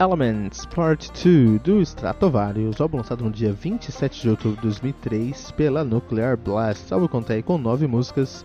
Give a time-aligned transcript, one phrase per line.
[0.00, 5.84] Elements Part 2 do Stratovarius, álbum lançado no dia 27 de outubro de 2003 pela
[5.84, 6.90] Nuclear Blast.
[6.90, 8.42] Álbum contém com 9 músicas,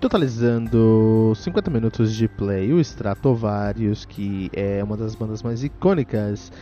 [0.00, 2.72] totalizando 50 minutos de play.
[2.72, 6.52] O Stratovarius, que é uma das bandas mais icônicas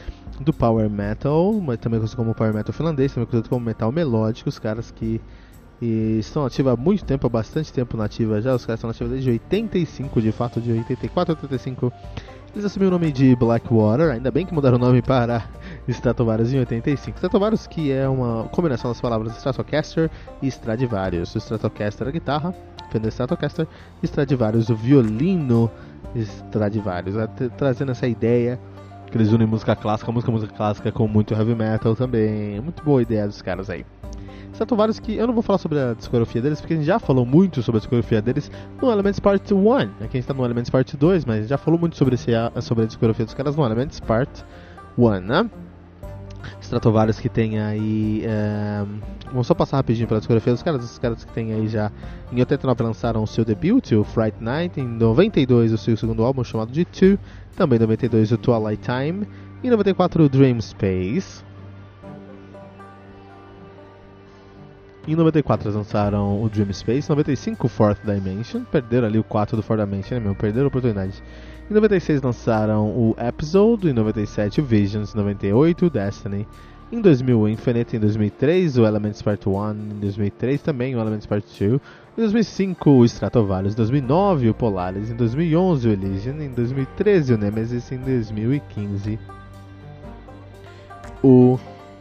[0.41, 4.49] do Power Metal, mas também conhecido como Power Metal finlandês, também conhecido como Metal Melódico,
[4.49, 5.21] os caras que
[5.83, 8.55] e estão ativos há muito tempo, há bastante tempo nativa já.
[8.55, 11.93] Os caras estão nativos desde 85, de fato, de 84 a 85
[12.55, 15.43] eles assumiram o nome de Blackwater, ainda bem que mudaram o nome para
[15.89, 17.17] Stratovarius em 85.
[17.17, 20.11] Stratovarius que é uma combinação das palavras Stratocaster
[20.43, 21.35] e Stradivarius.
[21.35, 22.55] O Stratocaster é a guitarra,
[22.91, 23.67] Fender Stratocaster,
[24.03, 25.71] Stradivarius o violino
[26.15, 27.17] Stradivarius.
[27.57, 28.61] Trazendo essa ideia
[29.11, 32.61] que eles unem música clássica, música música clássica com muito heavy metal também.
[32.61, 33.87] Muito boa ideia dos caras aí.
[34.53, 37.25] Stratovarius que eu não vou falar sobre a discografia deles, porque a gente já falou
[37.25, 38.51] muito sobre a discografia deles
[38.81, 39.73] no Elements Part 1.
[39.79, 42.85] Aqui a gente está no Elements Part 2, mas já falou muito sobre, esse, sobre
[42.85, 44.45] a discografia dos caras no Elements Part
[44.99, 45.51] 1, né?
[46.61, 48.23] Stratovarius que tem aí.
[48.25, 48.85] É...
[49.27, 50.85] Vamos só passar rapidinho pela discografia dos caras.
[50.85, 51.91] Os caras que tem aí já.
[52.33, 54.81] Em 89 lançaram o seu debut, o Fright Night.
[54.81, 57.19] Em 92 o seu segundo álbum chamado de Two.
[57.57, 59.27] Também em 92 o Twilight Time.
[59.63, 61.45] Em 94 o Dream Space.
[65.07, 69.25] Em 94 eles lançaram o Dream Space, em 95 o Fourth Dimension, perderam ali o
[69.25, 70.35] 4 do Fourth Dimension, né, meu?
[70.35, 71.21] Perderam a oportunidade.
[71.69, 76.47] Em 96 lançaram o Episode, em 97 o Visions, em 98 o Destiny,
[76.93, 81.27] em 2000 o Infinite, em 2003 o Elements Part 1, em 2003 também o Elements
[81.27, 81.81] Part 2,
[82.17, 87.39] em 2005 o Stratovarius, em 2009 o Polaris, em 2011 o Elysian, em 2013 o
[87.39, 89.19] Nemesis, em 2015
[91.25, 91.59] o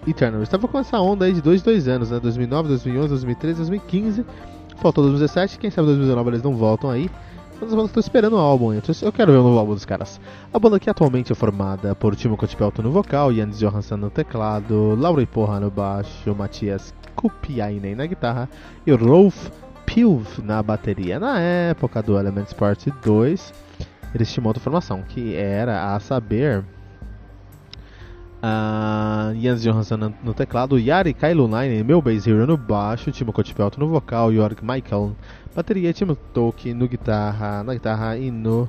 [0.07, 0.41] Eternal.
[0.41, 2.19] Estava com essa onda aí de 2 2 anos, né?
[2.19, 4.25] 2009, 2011, 2013, 2015.
[4.77, 7.09] Faltou 2017, quem sabe 2019 eles não voltam aí.
[7.61, 10.19] Mas eu estou esperando o álbum, eu quero ver o novo álbum dos caras.
[10.51, 14.95] A banda que atualmente é formada por Timo Kotipelto no vocal, Jens Johansson no teclado,
[14.99, 18.49] Laura Porra no baixo, Matias Kupiainen na guitarra
[18.87, 19.49] e Rolf
[19.85, 21.19] Pilv na bateria.
[21.19, 23.53] Na época do Elements Part 2,
[24.15, 26.63] eles tinham outra formação, que era a saber
[28.43, 33.87] Uh, Jens Johansson no, teclado, Yari Kailunainen, meu bass hero no baixo, Timo Kotipelto no
[33.87, 35.15] vocal, Jorg Michael
[35.55, 38.67] bateria, Timo Tolkien no guitarra, na guitarra e no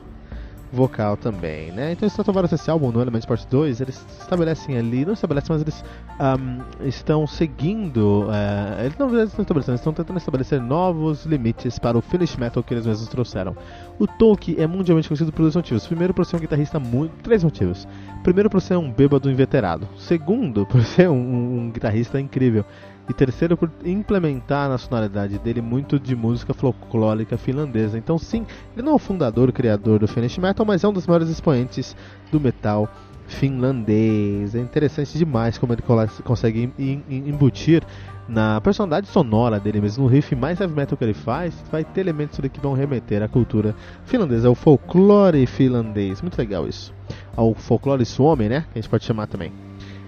[0.72, 1.92] vocal também, né?
[1.92, 5.62] Então eles trataram esse álbum no Elements Part 2, eles estabelecem ali, não estabelecem, mas
[5.62, 5.84] eles
[6.18, 11.98] um, estão seguindo, uh, eles não estão estabelecendo, eles estão tentando estabelecer novos limites para
[11.98, 13.54] o finish metal que eles mesmos trouxeram.
[13.98, 15.86] O Tolkien é mundialmente conhecido por dois motivos.
[15.86, 17.12] Primeiro, por ser um guitarrista muito.
[17.22, 17.86] Três motivos.
[18.22, 19.86] Primeiro, por ser um bêbado inveterado.
[19.96, 21.14] Segundo, por ser um,
[21.60, 22.64] um guitarrista incrível.
[23.08, 27.98] E terceiro, por implementar na sonoridade dele muito de música folclórica finlandesa.
[27.98, 30.92] Então, sim, ele não é o fundador, o criador do Finnish Metal, mas é um
[30.92, 31.96] dos maiores expoentes
[32.30, 32.88] do metal
[33.26, 34.54] finlandês.
[34.54, 35.82] É interessante demais como ele
[36.22, 36.72] consegue
[37.08, 37.82] embutir
[38.28, 42.02] na personalidade sonora dele mesmo, no riff mais heavy metal que ele faz, vai ter
[42.02, 43.74] elementos que vão remeter à cultura
[44.04, 46.22] finlandesa, ao folclore finlandês.
[46.22, 46.94] Muito legal isso.
[47.36, 48.64] Ao folclore suomi, né?
[48.72, 49.52] Que a gente pode chamar também.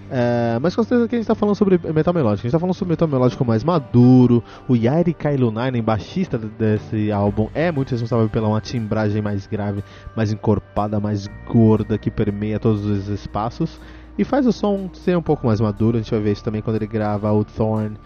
[0.09, 2.41] É, mas com certeza que a gente está falando sobre metal melódico.
[2.41, 4.43] A gente está falando sobre metal melódico mais maduro.
[4.67, 9.83] O Yari Kailunainen, baixista desse álbum, é muito responsável pela uma timbragem mais grave,
[10.15, 13.79] mais encorpada, mais gorda, que permeia todos os espaços.
[14.17, 15.97] E faz o som ser um pouco mais maduro.
[15.97, 17.97] A gente vai ver isso também quando ele grava o Thorn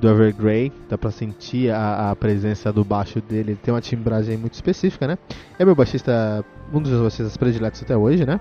[0.00, 0.72] do Evergrey.
[0.88, 3.52] Dá pra sentir a, a, presença do baixo dele.
[3.52, 5.18] Ele tem uma timbragem muito específica, né?
[5.58, 8.40] É meu baixista, um dos meus baixistas prediletos até hoje, né?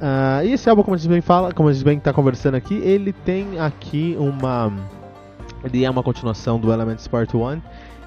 [0.00, 2.54] Uh, e esse álbum, como a gente bem fala, como a gente bem está conversando
[2.54, 4.72] aqui, ele tem aqui uma.
[5.64, 7.60] Ele é uma continuação do Elements Part 1.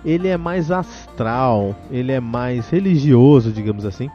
[0.06, 4.10] Ele é mais astral, ele é mais religioso, digamos assim,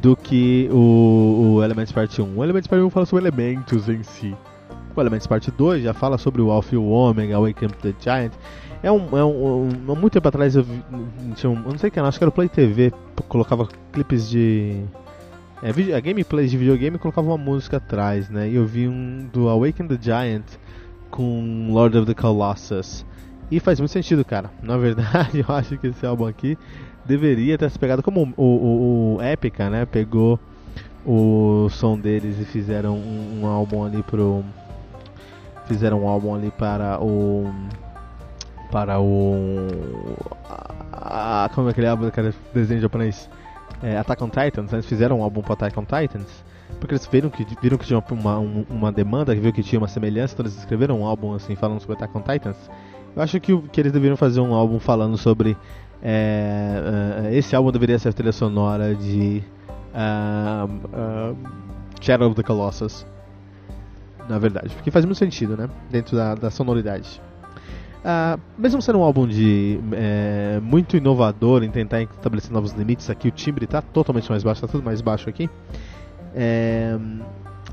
[0.00, 2.36] do que o, o Elements Part 1.
[2.36, 4.34] O Elements Part 1 fala sobre elementos em si.
[4.96, 7.94] O Elements Part 2 já fala sobre o Alpha e o Omega, Wake Up the
[8.00, 8.32] Giant.
[8.82, 10.82] É um, é um, um, muito tempo atrás eu, vi,
[11.34, 12.92] tinha um, eu não sei o que, acho que era o Play TV,
[13.28, 14.84] colocava clipes de
[15.62, 18.48] é, a gameplays de videogame colocava uma música atrás, né?
[18.48, 20.44] E eu vi um do Awaken the Giant
[21.10, 23.04] com Lord of the Colossus.
[23.50, 24.50] E faz muito sentido, cara.
[24.62, 26.56] Na verdade, eu acho que esse álbum aqui
[27.04, 29.86] deveria ter se pegado como o, o, o Epica, né?
[29.86, 30.38] Pegou
[31.04, 34.44] o som deles e fizeram um, um álbum ali pro.
[35.66, 37.50] Fizeram um álbum ali para o.
[38.70, 39.66] Para o.
[40.92, 42.34] A, como é aquele álbum, cara?
[42.52, 43.28] Desenho japonês?
[43.82, 46.44] É, Attack on Titans, eles fizeram um álbum para Attack on Titans,
[46.80, 49.88] porque eles viram que, viram que tinha uma, uma, uma demanda, viram que tinha uma
[49.88, 52.70] semelhança, então eles escreveram um álbum assim falando sobre Attack on Titans.
[53.14, 55.56] Eu acho que, que eles deveriam fazer um álbum falando sobre.
[56.00, 59.42] É, uh, esse álbum deveria ser a trilha sonora de
[59.92, 61.36] uh, uh,
[62.00, 63.04] Shadow of the Colossus.
[64.28, 65.68] Na verdade, porque faz muito sentido, né?
[65.90, 67.20] Dentro da, da sonoridade.
[67.98, 73.28] Uh, mesmo sendo um álbum de é, muito inovador em tentar estabelecer novos limites, aqui
[73.28, 75.50] o timbre está totalmente mais baixo, está tudo mais baixo aqui.
[76.34, 76.96] É,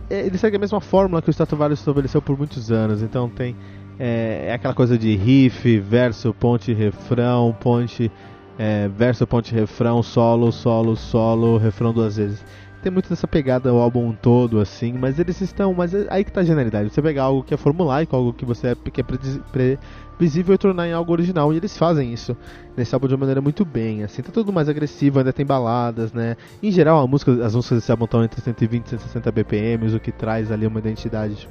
[0.09, 3.55] ele segue a mesma fórmula que o Stratovarius estabeleceu por muitos anos, então tem
[3.99, 8.11] é, é aquela coisa de riff, verso, ponte, refrão, ponte,
[8.57, 12.43] é, verso, ponte, refrão, solo, solo, solo, refrão duas vezes
[12.85, 15.73] tem muito dessa pegada o álbum todo, assim, mas eles estão.
[15.73, 16.91] Mas é aí que tá a genialidade.
[16.91, 20.87] Você pegar algo que é formulaico, algo que você é, que é previsível e tornar
[20.87, 21.51] em algo original.
[21.51, 22.37] E eles fazem isso
[22.77, 24.03] nesse álbum de uma maneira muito bem.
[24.03, 26.37] Assim, tá tudo mais agressivo, ainda tem baladas, né?
[26.61, 29.99] Em geral, a música, as músicas desse álbum estão entre 120 e 160 BPMs, o
[29.99, 31.49] que traz ali uma identidade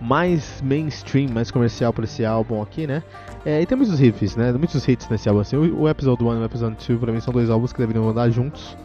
[0.00, 3.02] mais mainstream, mais comercial para esse álbum aqui, né?
[3.44, 4.50] É, e tem muitos riffs, né?
[4.52, 5.42] Muitos hits nesse álbum.
[5.42, 7.78] Assim, o, o Episode 1 e o Episode 2 pra mim são dois álbuns que
[7.78, 8.78] deveriam andar juntos.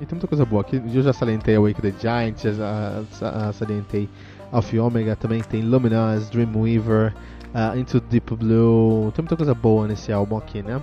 [0.00, 0.80] E tem muita coisa boa aqui.
[0.94, 4.08] Eu já salientei Wake the Giant, já salientei
[4.52, 7.12] Alpha Omega, também tem Luminous, Dreamweaver,
[7.54, 9.12] uh, Into Deep Blue.
[9.12, 10.80] Tem muita coisa boa nesse álbum aqui, né?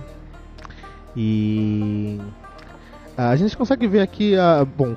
[1.16, 2.20] E.
[3.18, 4.94] Uh, a gente consegue ver aqui, uh, bom,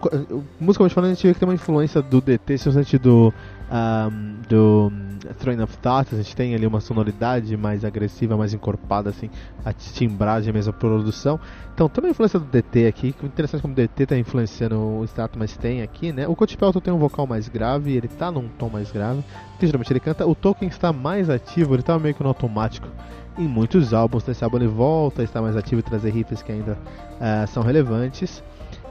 [0.60, 3.34] musicalmente falando, a gente vê que tem uma influência do DT, no sentido
[3.72, 4.92] um, do
[5.40, 9.30] Train of Thought, a gente tem ali uma sonoridade mais agressiva, mais encorpada, assim,
[9.64, 11.40] a timbragem a produção.
[11.74, 15.38] Então, tem uma influência do DT aqui, interessante como o DT está influenciando o Stato,
[15.38, 16.28] mas tem aqui, né?
[16.28, 19.24] O Coach Pelton tem um vocal mais grave, ele está num tom mais grave,
[19.60, 20.28] que geralmente ele canta.
[20.28, 22.88] O Tolkien está mais ativo, ele está meio que no automático
[23.38, 24.26] em muitos álbuns.
[24.26, 27.64] Nesse álbum ele volta a estar mais ativo e trazer riffs que ainda uh, são
[27.64, 28.44] relevantes.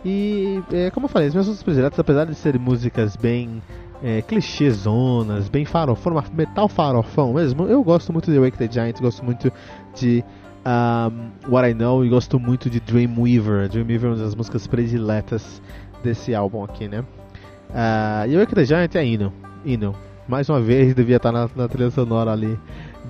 [0.04, 3.62] E, é, como eu falei, as minhas músicas apesar de serem músicas bem
[4.02, 7.66] é, clichêzonas, bem farofão, metal farofão mesmo.
[7.66, 9.52] Eu gosto muito de Wake the Giant, gosto muito
[9.94, 10.24] de
[10.64, 13.68] um, What I Know e gosto muito de Dreamweaver.
[13.68, 15.60] Dreamweaver é uma das músicas prediletas
[16.02, 17.00] desse álbum aqui, né?
[17.70, 19.32] Uh, e Wake the Giant é hino,
[19.64, 19.94] hino.
[20.28, 22.58] Mais uma vez devia estar na, na trilha sonora ali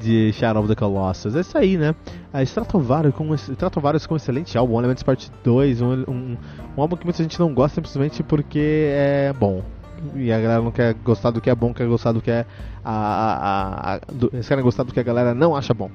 [0.00, 1.35] de Shadow of the Colossus.
[1.35, 1.94] É isso aí, né?
[2.32, 6.37] A Stratovarius com, Stratovarius com um excelente álbum, Elements Part 2, um, um,
[6.76, 9.62] um álbum que muita gente não gosta simplesmente porque é bom
[10.14, 12.46] e a galera não quer gostar do que é bom, quer gostar do que é
[12.84, 15.90] a, a, a do, eles querem gostar do que a galera não acha bom.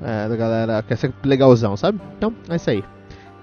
[0.00, 2.00] É, a galera quer ser legalzão, sabe?
[2.16, 2.84] Então, é isso aí.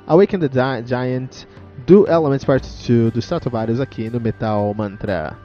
[0.08, 0.50] Awaken the
[0.86, 1.46] Giant
[1.86, 5.45] do Elements Part 2 do Stratovarius aqui no Metal Mantra.